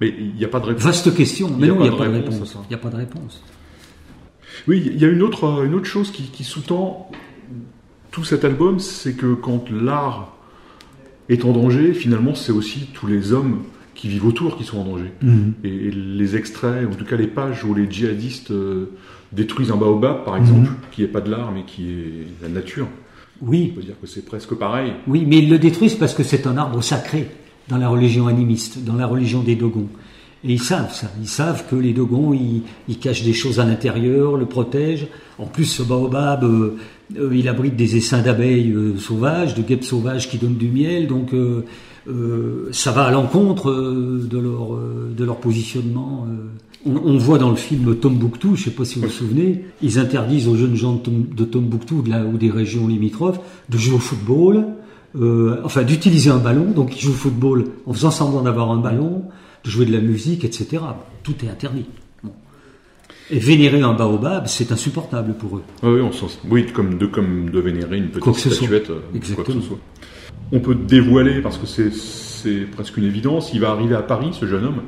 Mais 0.00 0.14
il 0.18 0.34
n'y 0.34 0.44
a 0.44 0.48
pas 0.48 0.60
de 0.60 0.66
réponse. 0.66 0.82
Vaste 0.84 1.14
question, 1.14 1.50
mais 1.58 1.66
non, 1.66 1.76
il 1.80 1.82
n'y 1.82 1.88
a 1.88 1.92
pas 1.96 2.08
de 2.08 2.14
réponse. 2.14 2.56
Il 2.64 2.68
n'y 2.68 2.74
a 2.74 2.78
pas 2.78 2.88
de 2.90 2.96
réponse. 2.96 3.42
Oui, 4.68 4.82
il 4.86 5.00
y 5.00 5.04
a 5.04 5.08
une 5.08 5.22
autre, 5.22 5.64
une 5.64 5.74
autre 5.74 5.86
chose 5.86 6.10
qui, 6.10 6.24
qui 6.24 6.44
sous-tend 6.44 7.10
tout 8.10 8.24
cet 8.24 8.44
album, 8.44 8.78
c'est 8.80 9.14
que 9.14 9.34
quand 9.34 9.70
l'art 9.70 10.36
est 11.28 11.44
en 11.44 11.52
danger, 11.52 11.92
finalement, 11.94 12.34
c'est 12.34 12.52
aussi 12.52 12.88
tous 12.92 13.06
les 13.06 13.32
hommes 13.32 13.62
qui 13.94 14.08
vivent 14.08 14.26
autour 14.26 14.56
qui 14.56 14.64
sont 14.64 14.78
en 14.78 14.84
danger. 14.84 15.12
Et, 15.62 15.68
et 15.68 15.90
les 15.90 16.34
extraits, 16.36 16.88
en 16.90 16.94
tout 16.94 17.04
cas 17.04 17.16
les 17.16 17.26
pages 17.26 17.64
où 17.64 17.74
les 17.74 17.90
djihadistes 17.90 18.50
euh, 18.50 18.86
détruisent 19.32 19.70
un 19.70 19.76
baobab, 19.76 20.24
par 20.24 20.36
exemple, 20.36 20.70
qui 20.90 21.02
n'est 21.02 21.08
pas 21.08 21.20
de 21.20 21.30
l'art, 21.30 21.52
mais 21.52 21.64
qui 21.64 21.90
est 21.90 22.26
la 22.42 22.48
nature, 22.48 22.86
Oui, 23.40 23.70
on 23.72 23.76
peut 23.76 23.86
dire 23.86 23.94
que 24.00 24.06
c'est 24.06 24.24
presque 24.24 24.54
pareil. 24.54 24.92
Oui, 25.06 25.24
mais 25.26 25.38
ils 25.38 25.48
le 25.48 25.58
détruisent 25.58 25.94
parce 25.94 26.14
que 26.14 26.22
c'est 26.22 26.46
un 26.46 26.56
arbre 26.56 26.82
sacré 26.82 27.28
dans 27.68 27.78
la 27.78 27.88
religion 27.88 28.26
animiste, 28.26 28.84
dans 28.84 28.96
la 28.96 29.06
religion 29.06 29.42
des 29.42 29.54
Dogons. 29.54 29.88
Et 30.42 30.54
ils 30.54 30.62
savent 30.62 30.92
ça. 30.92 31.10
Ils 31.20 31.28
savent 31.28 31.64
que 31.68 31.76
les 31.76 31.92
Dogons, 31.92 32.32
ils, 32.32 32.62
ils 32.88 32.98
cachent 32.98 33.22
des 33.22 33.34
choses 33.34 33.60
à 33.60 33.64
l'intérieur, 33.64 34.36
le 34.36 34.46
protègent. 34.46 35.06
En 35.38 35.46
plus, 35.46 35.66
ce 35.66 35.82
baobab, 35.82 36.44
euh, 36.44 36.76
euh, 37.18 37.30
il 37.34 37.46
abrite 37.48 37.76
des 37.76 37.96
essaims 37.96 38.22
d'abeilles 38.22 38.72
euh, 38.72 38.96
sauvages, 38.96 39.54
de 39.54 39.62
guêpes 39.62 39.84
sauvages 39.84 40.28
qui 40.28 40.38
donnent 40.38 40.56
du 40.56 40.68
miel. 40.68 41.06
Donc, 41.06 41.34
ça 42.72 42.90
va 42.90 43.04
à 43.04 43.10
l'encontre 43.10 43.70
de, 43.70 44.38
leur, 44.38 44.76
de 45.16 45.24
leur 45.24 45.36
positionnement. 45.36 46.26
Euh. 46.86 46.90
On, 46.90 47.10
on 47.14 47.18
voit 47.18 47.38
dans 47.38 47.50
le 47.50 47.56
film 47.56 47.94
Tombouctou, 47.96 48.56
je 48.56 48.60
ne 48.60 48.64
sais 48.64 48.70
pas 48.70 48.84
si 48.84 48.98
vous 48.98 49.06
vous 49.06 49.12
souvenez, 49.12 49.64
ils 49.82 49.98
interdisent 49.98 50.48
aux 50.48 50.56
jeunes 50.56 50.76
gens 50.76 50.94
de, 50.94 51.00
Tom- 51.00 51.26
de 51.36 51.44
Tombouctou 51.44 52.02
de 52.02 52.10
la, 52.10 52.24
ou 52.24 52.36
des 52.38 52.50
régions 52.50 52.86
limitrophes 52.88 53.40
de 53.68 53.76
jouer 53.78 53.96
au 53.96 53.98
football, 53.98 54.64
euh, 55.20 55.56
enfin 55.64 55.82
d'utiliser 55.82 56.30
un 56.30 56.38
ballon, 56.38 56.70
donc 56.70 56.96
ils 56.96 57.00
jouent 57.02 57.10
au 57.10 57.14
football 57.14 57.64
en 57.86 57.92
faisant 57.92 58.10
semblant 58.10 58.42
d'avoir 58.42 58.70
un 58.70 58.78
ballon, 58.78 59.24
de 59.64 59.70
jouer 59.70 59.84
de 59.86 59.92
la 59.92 60.00
musique, 60.00 60.44
etc. 60.44 60.78
Tout 61.22 61.34
est 61.44 61.48
interdit. 61.48 61.84
Bon. 62.24 62.30
Et 63.30 63.38
vénérer 63.38 63.82
un 63.82 63.92
baobab, 63.92 64.46
c'est 64.46 64.72
insupportable 64.72 65.34
pour 65.34 65.58
eux. 65.58 65.62
Ah 65.82 65.90
oui, 65.90 66.00
on 66.00 66.10
oui, 66.50 66.66
comme 66.72 66.96
de, 66.96 67.06
comme 67.06 67.50
de 67.50 67.60
vénérer 67.60 67.98
une 67.98 68.08
petite 68.08 68.34
soit. 68.34 68.52
statuette, 68.52 68.88
euh, 68.90 69.00
quoi 69.34 69.44
que 69.44 69.52
ce 69.52 69.60
soit. 69.60 69.78
On 70.52 70.60
peut 70.60 70.74
dévoiler, 70.74 71.42
parce 71.42 71.58
que 71.58 71.66
c'est- 71.66 71.92
c'est 71.94 72.60
presque 72.72 72.96
une 72.96 73.04
évidence, 73.04 73.50
il 73.52 73.60
va 73.60 73.70
arriver 73.70 73.94
à 73.94 74.02
Paris, 74.02 74.28
ce 74.32 74.46
jeune 74.46 74.64
homme, 74.64 74.80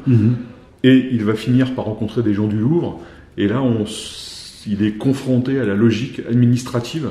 et 0.84 1.08
il 1.12 1.24
va 1.24 1.34
finir 1.34 1.74
par 1.74 1.84
rencontrer 1.86 2.22
des 2.22 2.34
gens 2.34 2.46
du 2.46 2.58
Louvre, 2.58 3.00
et 3.38 3.48
là, 3.48 3.62
on, 3.62 3.84
il 4.66 4.82
est 4.84 4.92
confronté 4.92 5.58
à 5.58 5.64
la 5.64 5.74
logique 5.74 6.20
administrative. 6.28 7.10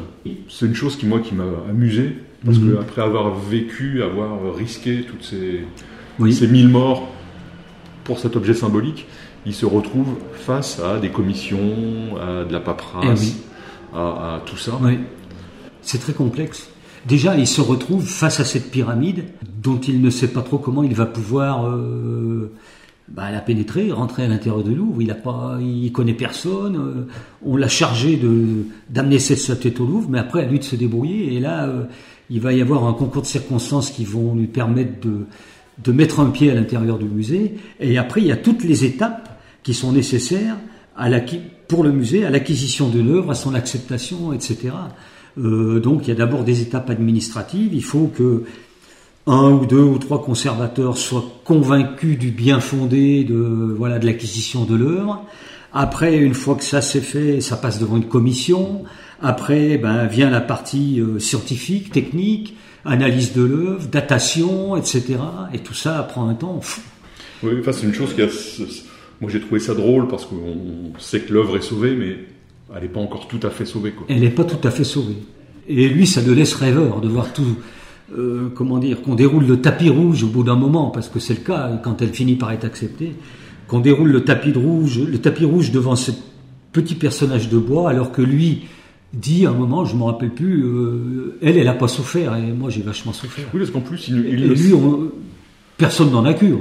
C'est 0.49 0.65
une 0.65 0.75
chose 0.75 0.95
qui, 0.95 1.05
moi, 1.05 1.19
qui 1.19 1.33
m'a 1.35 1.45
amusé, 1.69 2.15
parce 2.45 2.57
Mhm. 2.57 2.71
que 2.73 2.79
après 2.79 3.01
avoir 3.01 3.33
vécu, 3.35 4.01
avoir 4.03 4.55
risqué 4.55 5.01
toutes 5.03 5.23
ces, 5.23 5.61
Oui. 6.19 6.33
ces 6.33 6.47
mille 6.47 6.67
morts 6.69 7.07
pour 8.03 8.19
cet 8.19 8.35
objet 8.35 8.53
symbolique, 8.53 9.05
il 9.45 9.53
se 9.53 9.65
retrouve 9.65 10.15
face 10.33 10.79
à 10.79 10.99
des 10.99 11.09
commissions, 11.09 12.15
à 12.21 12.43
de 12.45 12.53
la 12.53 12.59
paperasse, 12.59 13.03
Eh 13.05 13.25
oui. 13.25 13.33
à, 13.93 14.35
à 14.35 14.41
tout 14.45 14.57
ça. 14.57 14.73
Oui. 14.81 14.99
C'est 15.81 15.97
très 15.99 16.13
complexe. 16.13 16.69
Déjà, 17.07 17.35
il 17.35 17.47
se 17.47 17.61
retrouve 17.61 18.05
face 18.05 18.39
à 18.39 18.45
cette 18.45 18.69
pyramide 18.69 19.23
dont 19.63 19.79
il 19.79 20.01
ne 20.01 20.11
sait 20.11 20.27
pas 20.27 20.41
trop 20.43 20.59
comment 20.59 20.83
il 20.83 20.93
va 20.93 21.07
pouvoir 21.07 21.67
euh, 21.67 22.51
bah, 23.13 23.29
la 23.31 23.39
pénétrer, 23.41 23.91
rentrer 23.91 24.23
à 24.23 24.27
l'intérieur 24.27 24.63
de 24.63 24.71
Louvre. 24.71 25.01
Il 25.01 25.11
a 25.11 25.15
pas, 25.15 25.57
il 25.61 25.91
connaît 25.91 26.13
personne. 26.13 26.75
euh, 26.77 27.07
on 27.45 27.55
l'a 27.57 27.67
chargé 27.67 28.17
de 28.17 28.65
d'amener 28.89 29.19
cette 29.19 29.39
statuette 29.39 29.79
au 29.79 29.85
Louvre, 29.85 30.07
mais 30.09 30.19
après 30.19 30.43
à 30.43 30.45
lui 30.47 30.59
de 30.59 30.63
se 30.63 30.75
débrouiller. 30.75 31.35
Et 31.35 31.39
là, 31.39 31.67
euh, 31.67 31.83
il 32.29 32.39
va 32.39 32.53
y 32.53 32.61
avoir 32.61 32.85
un 32.85 32.93
concours 32.93 33.21
de 33.23 33.27
circonstances 33.27 33.89
qui 33.91 34.05
vont 34.05 34.35
lui 34.35 34.47
permettre 34.47 34.99
de 35.01 35.25
de 35.83 35.91
mettre 35.91 36.19
un 36.19 36.29
pied 36.29 36.51
à 36.51 36.53
l'intérieur 36.53 36.99
du 36.99 37.05
musée. 37.05 37.55
Et 37.79 37.97
après, 37.97 38.21
il 38.21 38.27
y 38.27 38.31
a 38.31 38.37
toutes 38.37 38.63
les 38.63 38.85
étapes 38.85 39.29
qui 39.63 39.73
sont 39.73 39.91
nécessaires 39.91 40.55
à 40.95 41.09
l'acqui- 41.09 41.39
pour 41.67 41.83
le 41.83 41.91
musée, 41.91 42.23
à 42.25 42.29
l'acquisition 42.29 42.89
de 42.89 42.99
l'œuvre, 42.99 43.31
à 43.31 43.35
son 43.35 43.55
acceptation, 43.55 44.31
etc. 44.31 44.73
Euh, 45.39 45.79
donc, 45.79 46.05
il 46.05 46.09
y 46.09 46.11
a 46.11 46.15
d'abord 46.15 46.43
des 46.43 46.61
étapes 46.61 46.89
administratives. 46.91 47.73
Il 47.73 47.83
faut 47.83 48.11
que 48.13 48.43
un 49.27 49.51
ou 49.51 49.65
deux 49.65 49.81
ou 49.81 49.97
trois 49.97 50.23
conservateurs 50.23 50.97
soient 50.97 51.25
convaincus 51.43 52.17
du 52.17 52.31
bien 52.31 52.59
fondé 52.59 53.23
de 53.23 53.35
voilà 53.77 53.99
de 53.99 54.05
l'acquisition 54.05 54.65
de 54.65 54.75
l'œuvre. 54.75 55.23
Après, 55.73 56.17
une 56.17 56.33
fois 56.33 56.55
que 56.55 56.63
ça 56.63 56.81
c'est 56.81 57.01
fait, 57.01 57.39
ça 57.39 57.55
passe 57.55 57.79
devant 57.79 57.97
une 57.97 58.07
commission. 58.07 58.83
Après, 59.21 59.77
ben, 59.77 60.07
vient 60.07 60.29
la 60.29 60.41
partie 60.41 60.99
euh, 60.99 61.19
scientifique, 61.19 61.91
technique, 61.91 62.55
analyse 62.83 63.33
de 63.33 63.43
l'œuvre, 63.43 63.87
datation, 63.87 64.75
etc. 64.75 65.17
Et 65.53 65.59
tout 65.59 65.75
ça 65.75 66.01
prend 66.03 66.27
un 66.27 66.33
temps 66.33 66.59
fou. 66.61 66.81
Oui, 67.43 67.53
enfin, 67.59 67.71
c'est 67.71 67.85
une 67.85 67.93
chose 67.93 68.13
qui 68.13 68.21
a. 68.21 68.27
Moi, 69.21 69.29
j'ai 69.31 69.39
trouvé 69.39 69.59
ça 69.59 69.75
drôle 69.75 70.07
parce 70.07 70.25
qu'on 70.25 70.93
sait 70.97 71.21
que 71.21 71.31
l'œuvre 71.31 71.57
est 71.57 71.61
sauvée, 71.61 71.95
mais 71.95 72.17
elle 72.75 72.81
n'est 72.81 72.89
pas 72.89 72.99
encore 72.99 73.27
tout 73.27 73.39
à 73.43 73.51
fait 73.51 73.65
sauvée. 73.65 73.91
Quoi. 73.91 74.07
Elle 74.09 74.21
n'est 74.21 74.31
pas 74.31 74.43
tout 74.43 74.67
à 74.67 74.71
fait 74.71 74.83
sauvée. 74.83 75.17
Et 75.67 75.87
lui, 75.87 76.07
ça 76.07 76.21
le 76.21 76.33
laisse 76.33 76.55
rêveur 76.55 77.01
de 77.01 77.07
voir 77.07 77.31
tout, 77.31 77.57
euh, 78.17 78.49
comment 78.53 78.77
dire, 78.77 79.01
qu'on 79.01 79.15
déroule 79.15 79.45
le 79.45 79.57
tapis 79.61 79.89
rouge 79.89 80.23
au 80.23 80.27
bout 80.27 80.43
d'un 80.43 80.55
moment, 80.55 80.89
parce 80.89 81.09
que 81.09 81.19
c'est 81.19 81.33
le 81.33 81.39
cas 81.41 81.79
quand 81.83 82.01
elle 82.01 82.13
finit 82.13 82.35
par 82.35 82.51
être 82.51 82.65
acceptée, 82.65 83.13
qu'on 83.67 83.79
déroule 83.79 84.11
le 84.11 84.23
tapis 84.23 84.51
de 84.51 84.57
rouge, 84.59 84.99
le 84.99 85.17
tapis 85.17 85.45
rouge 85.45 85.71
devant 85.71 85.95
ce 85.95 86.11
petit 86.73 86.95
personnage 86.95 87.49
de 87.49 87.57
bois, 87.57 87.89
alors 87.89 88.11
que 88.11 88.21
lui 88.21 88.63
dit 89.13 89.45
à 89.45 89.49
un 89.49 89.53
moment, 89.53 89.83
je 89.85 89.95
me 89.95 90.03
rappelle 90.03 90.29
plus, 90.31 90.63
euh, 90.63 91.37
elle, 91.41 91.57
elle 91.57 91.67
a 91.67 91.73
pas 91.73 91.87
souffert, 91.89 92.35
et 92.37 92.51
moi 92.53 92.69
j'ai 92.69 92.81
vachement 92.81 93.11
souffert. 93.13 93.45
Oui, 93.53 93.59
parce 93.59 93.71
qu'en 93.71 93.81
plus, 93.81 94.07
il, 94.07 94.25
Et 94.25 94.29
il 94.33 94.47
ne 94.47 94.53
lui, 94.53 94.73
on- 94.73 95.11
personne 95.77 96.11
n'en 96.11 96.23
a 96.25 96.33
cure. 96.33 96.59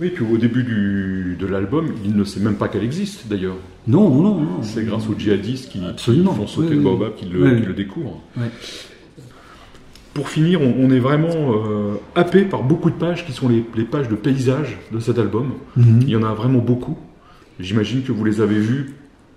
Oui, 0.00 0.10
puis 0.10 0.24
au 0.30 0.36
début 0.36 0.62
du, 0.64 1.36
de 1.40 1.46
l'album, 1.46 1.86
il 2.04 2.14
ne 2.16 2.24
sait 2.24 2.40
même 2.40 2.56
pas 2.56 2.68
qu'elle 2.68 2.84
existe 2.84 3.28
d'ailleurs. 3.30 3.56
Non, 3.88 4.10
non, 4.10 4.22
non, 4.22 4.34
non. 4.40 4.62
C'est 4.62 4.84
grâce 4.84 5.08
aux 5.08 5.14
djihadistes 5.18 5.70
qui, 5.70 5.78
qui 5.96 6.22
font 6.24 6.46
sauter 6.46 6.68
Oui, 6.70 6.74
le 6.74 6.78
oui. 6.80 6.84
baobab 6.84 7.14
qu'il 7.14 7.32
le, 7.32 7.42
Oui, 7.44 7.50
oui. 7.66 7.74
découvre. 7.74 8.20
Ouais. 8.36 8.50
Pour 10.16 10.30
finir, 10.30 10.62
on, 10.62 10.74
on 10.80 10.90
est 10.90 10.98
vraiment 10.98 11.28
euh, 11.28 11.96
happé 12.14 12.46
par 12.46 12.62
beaucoup 12.62 12.88
de 12.88 12.94
pages 12.96 13.26
qui 13.26 13.32
sont 13.32 13.50
les, 13.50 13.62
les 13.76 13.84
pages 13.84 14.08
de 14.08 14.14
paysages 14.14 14.78
de 14.90 14.98
cet 14.98 15.18
album. 15.18 15.52
Mhm. 15.76 15.98
Il 16.00 16.08
y 16.08 16.16
en 16.16 16.22
a 16.22 16.32
vraiment 16.32 16.60
beaucoup. 16.60 16.96
J'imagine 17.60 18.00
que 18.02 18.12
vous 18.12 18.24
les 18.24 18.40
avez 18.40 18.58
vus, 18.58 18.94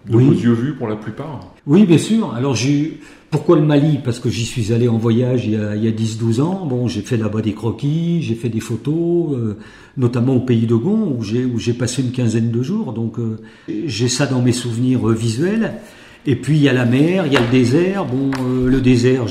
de 0.09 0.15
Oui. 0.15 0.23
vos 0.23 0.31
yeux 0.31 0.53
vus 0.53 0.73
pour 0.75 0.87
la 0.87 0.95
plupart. 0.95 1.53
Oui, 1.67 1.85
bien 1.85 1.97
sûr. 1.97 2.33
Alors, 2.33 2.55
j'ai... 2.55 2.97
pourquoi 3.29 3.57
le 3.57 3.63
Mali? 3.65 3.99
Parce 4.01 4.19
que 4.21 4.29
j'y 4.29 4.45
suis 4.45 4.71
allé 4.71 4.87
en 4.87 4.97
voyage 4.97 5.45
il 5.45 5.51
y 5.51 5.57
a, 5.57 5.71
a 5.71 5.75
10-12 5.75 6.39
ans. 6.39 6.65
Bon, 6.65 6.87
j'ai 6.87 7.01
fait 7.01 7.17
là-bas 7.17 7.41
des 7.41 7.53
croquis, 7.53 8.21
j'ai 8.21 8.35
fait 8.35 8.47
des 8.49 8.61
photos, 8.61 9.35
euh, 9.37 9.57
notamment 9.97 10.37
au 10.37 10.39
pays 10.39 10.65
de 10.65 10.75
Gon, 10.75 11.13
où 11.17 11.23
j'ai, 11.23 11.73
passé 11.73 12.01
une 12.01 12.11
quinzaine 12.11 12.51
de 12.51 12.63
jours. 12.63 12.93
Donc, 12.93 13.19
euh, 13.19 13.37
j'ai 13.85 14.07
ça 14.07 14.25
dans 14.27 14.41
mes 14.41 14.53
souvenirs 14.53 15.05
visuels. 15.09 15.73
Et 16.25 16.35
puis, 16.35 16.57
il 16.57 16.61
y 16.61 16.69
a 16.69 16.73
la 16.73 16.85
mer, 16.85 17.25
il 17.25 17.33
y 17.33 17.37
a 17.37 17.41
le 17.41 17.51
désert. 17.51 18.05
Bon, 18.05 18.29
euh, 18.41 18.69
le 18.69 18.81
désert, 18.81 19.25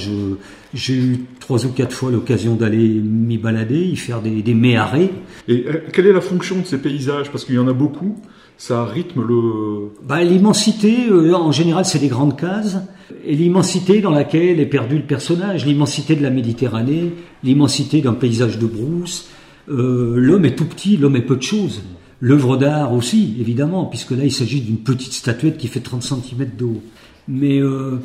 j'ai 0.75 0.95
eu 0.95 1.19
trois 1.39 1.65
ou 1.67 1.69
quatre 1.69 1.95
fois 1.95 2.11
l'occasion 2.11 2.55
d'aller 2.55 2.89
m'y 2.89 3.39
balader, 3.39 3.81
y 3.81 3.97
faire 3.97 4.23
des, 4.23 4.43
des 4.43 4.55
méharés. 4.55 5.11
Et 5.49 5.65
euh, 5.67 5.83
quelle 5.93 6.07
est 6.07 6.13
la 6.13 6.21
fonction 6.21 6.59
de 6.59 6.67
ces 6.67 6.79
paysages? 6.79 7.31
Parce 7.31 7.45
qu'il 7.45 7.57
y 7.57 7.59
en 7.59 7.69
a 7.69 7.73
beaucoup. 7.73 8.17
Ça 8.57 8.85
rythme 8.85 9.23
le. 9.23 9.91
Bah, 10.07 10.25
l'immensité, 10.25 11.09
euh, 11.11 11.35
en 11.35 11.53
général, 11.53 11.85
c'est 11.85 11.99
des 11.99 12.09
grandes 12.09 12.39
cases. 12.39 12.79
Et 13.25 13.35
l'immensité 13.35 14.01
dans 14.01 14.11
laquelle 14.11 14.59
est 14.59 14.67
perdu 14.67 14.97
le 14.97 15.05
personnage, 15.05 15.67
l'immensité 15.67 16.17
de 16.17 16.23
la 16.23 16.31
Méditerranée, 16.31 17.13
l'immensité 17.45 18.01
d'un 18.01 18.15
paysage 18.15 18.59
de 18.59 18.67
brousse. 18.67 19.29
L'homme 19.67 20.47
est 20.47 20.57
tout 20.57 20.65
petit, 20.65 20.97
l'homme 20.97 21.17
est 21.17 21.23
peu 21.23 21.37
de 21.37 21.43
choses. 21.43 21.83
L'œuvre 22.21 22.57
d'art 22.57 22.93
aussi, 22.95 23.37
évidemment, 23.41 23.85
puisque 23.87 24.11
là, 24.11 24.25
il 24.25 24.33
s'agit 24.33 24.61
d'une 24.61 24.79
petite 24.79 25.13
statuette 25.13 25.57
qui 25.57 25.69
fait 25.69 25.81
30 25.81 26.03
cm 26.03 26.49
de 26.59 26.65
haut. 26.65 26.83
Mais 27.29 27.59
euh, 27.61 27.99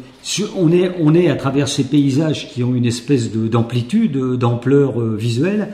on, 0.58 0.72
est, 0.72 0.92
on 1.00 1.16
est 1.16 1.30
à 1.30 1.36
travers 1.36 1.68
ces 1.68 1.86
paysages 1.86 2.50
qui 2.52 2.64
ont 2.64 2.76
une 2.76 2.86
espèce 2.86 3.32
de- 3.32 3.48
d'amplitude, 3.48 4.18
euh, 4.18 4.38
d'ampleur 4.38 5.00
euh, 5.02 5.16
visuelle, 5.16 5.70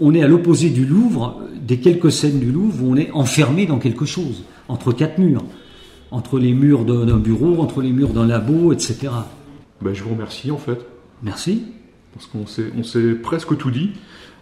on 0.00 0.12
est 0.14 0.22
à 0.22 0.26
l'opposé 0.28 0.70
du 0.70 0.84
Louvre, 0.84 1.40
des 1.60 1.76
quelques 1.78 2.10
scènes 2.10 2.40
du 2.40 2.50
Louvre 2.50 2.82
où 2.82 2.90
on 2.92 2.96
est 2.96 3.10
enfermé 3.12 3.66
dans 3.66 3.78
quelque 3.78 4.06
chose, 4.06 4.42
entre 4.68 4.92
quatre 4.92 5.18
murs, 5.18 5.44
entre 6.10 6.38
les 6.40 6.52
murs 6.52 6.84
d'un 6.84 7.18
bureau, 7.18 7.60
entre 7.60 7.80
les 7.80 7.90
murs 7.92 8.08
d'un 8.12 8.26
labo, 8.26 8.72
etc. 8.72 8.96
Ben, 9.82 9.94
je 9.94 10.02
vous 10.02 10.10
remercie 10.10 10.50
en 10.50 10.56
fait. 10.58 10.78
Merci. 11.22 11.62
Parce 12.14 12.26
qu'on 12.26 12.46
s'est, 12.46 13.12
presque 13.22 13.56
tout 13.56 13.70
dit. 13.70 13.90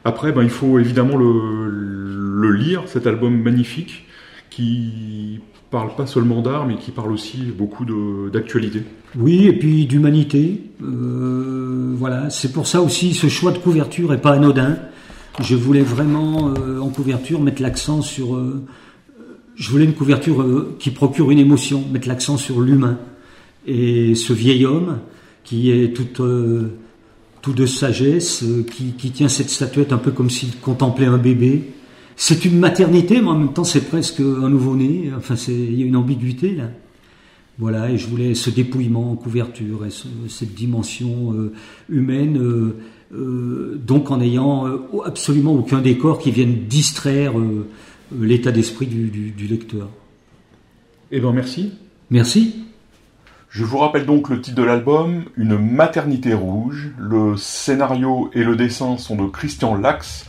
Après, 0.05 0.33
ben, 0.33 0.43
il 0.43 0.51
faut 0.51 0.79
évidemment 0.79 1.17
le, 1.17 1.69
le 1.69 2.12
lire, 2.51 2.85
cet 2.87 3.07
album 3.07 3.41
magnifique, 3.43 4.05
qui 4.51 5.41
parle 5.71 5.95
pas 5.97 6.07
seulement 6.07 6.43
d'art, 6.43 6.67
mais 6.67 6.77
qui 6.77 6.91
parle 6.91 7.13
aussi 7.13 7.39
beaucoup 7.57 7.87
d'actualité. 8.31 8.83
Oui, 9.17 9.47
et 9.47 9.53
puis 9.53 9.87
d'humanité. 9.87 10.63
Euh, 10.83 11.95
voilà, 11.97 12.29
c'est 12.31 12.53
pour 12.53 12.67
ça 12.67 12.83
aussi 12.83 13.15
ce 13.15 13.29
choix 13.29 13.53
de 13.53 13.59
couverture 13.59 14.13
est 14.13 14.21
pas 14.21 14.33
anodin. 14.33 14.77
je 15.41 15.55
voulais 15.55 15.83
vraiment 15.83 16.53
en 16.81 16.89
couverture 16.89 17.41
mettre 17.41 17.63
l'accent 17.63 18.03
sur 18.03 18.39
je 19.55 19.71
voulais 19.71 19.85
une 19.85 19.95
couverture 19.95 20.45
qui 20.79 20.91
procure 20.91 21.31
une 21.31 21.39
émotion, 21.39 21.85
mettre 21.93 22.09
l'accent 22.09 22.37
sur 22.37 22.61
l'humain. 22.61 22.99
Et 23.67 24.15
ce 24.15 24.33
vieil 24.33 24.67
homme 24.67 24.99
qui 25.45 25.71
est 25.71 25.93
tout, 25.93 27.53
de 27.53 27.67
sagesse, 27.67 28.45
qui, 28.71 29.11
tient 29.11 29.29
cette 29.29 29.51
statuette 29.51 29.93
un 29.93 29.99
peu 29.99 30.11
comme 30.11 30.31
s'il 30.31 30.57
contemplait 30.59 31.07
un 31.07 31.19
bébé. 31.19 31.73
C'est 32.17 32.45
une 32.45 32.59
maternité, 32.59 33.21
mais 33.21 33.29
en 33.29 33.39
même 33.39 33.53
temps 33.53 33.65
c'est 33.65 33.89
presque 33.89 34.21
un 34.21 34.49
nouveau-né. 34.49 35.11
Enfin, 35.17 35.35
il 35.49 35.79
y 35.79 35.83
a 35.83 35.87
une 35.87 35.97
ambiguïté 35.97 36.55
là. 36.55 36.69
Voilà, 37.59 37.91
et 37.91 37.99
je 37.99 38.09
voulais 38.09 38.35
ce 38.35 38.51
dépouillement 38.51 39.13
en 39.13 39.15
couverture 39.15 39.85
et 39.85 39.91
cette 40.29 40.55
dimension 40.55 41.33
euh, 41.35 41.53
humaine, 41.91 42.39
euh, 42.39 42.79
euh, 43.15 43.81
donc 43.85 44.11
en 44.11 44.21
ayant 44.21 44.67
absolument 45.05 45.53
aucun 45.53 45.81
décor 45.81 46.19
qui 46.19 46.31
vienne 46.31 46.65
distraire 46.67 47.35
l'état 48.19 48.53
d'esprit 48.53 48.87
du, 48.87 49.11
du, 49.11 49.47
lecteur. 49.47 49.89
Eh 51.11 51.21
bien, 51.21 51.33
merci. 51.33 51.73
Merci. 52.11 52.65
Je 53.51 53.65
vous 53.65 53.79
rappelle 53.79 54.07
donc 54.07 54.31
le 54.31 54.41
titre 54.41 54.57
de 54.57 54.63
l'album, 54.63 55.25
Une 55.37 55.59
maternité 55.59 56.33
rouge. 56.33 56.91
Le 56.99 57.37
scénario 57.37 58.31
et 58.33 58.45
le 58.45 58.57
dessin 58.57 58.97
sont 58.97 59.17
de 59.17 59.29
Christian 59.29 59.77
Lax. 59.77 60.27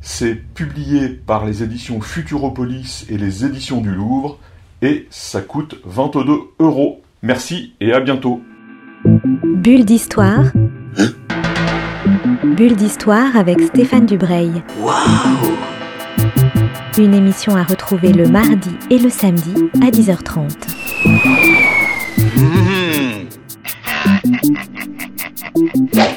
C'est 0.00 0.34
publié 0.34 1.08
par 1.08 1.44
les 1.44 1.62
éditions 1.62 2.00
Futuropolis 2.00 3.06
et 3.08 3.18
les 3.18 3.44
éditions 3.44 3.80
du 3.80 3.90
Louvre 3.90 4.38
et 4.82 5.06
ça 5.10 5.40
coûte 5.40 5.76
22 5.84 6.24
euros. 6.58 7.02
Merci 7.22 7.74
et 7.80 7.92
à 7.92 8.00
bientôt. 8.00 8.42
Bulle 9.04 9.84
d'histoire. 9.84 10.44
Bulle 12.44 12.76
d'histoire 12.76 13.36
avec 13.36 13.60
Stéphane 13.60 14.06
Dubreuil. 14.06 14.62
Une 16.98 17.14
émission 17.14 17.56
à 17.56 17.62
retrouver 17.62 18.12
le 18.12 18.26
mardi 18.28 18.70
et 18.90 18.98
le 18.98 19.10
samedi 19.10 19.54
à 19.82 19.90
10h30. 19.90 20.50
Mmh. 25.94 26.15